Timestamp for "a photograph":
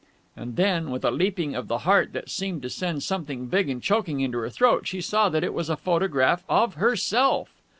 5.69-6.43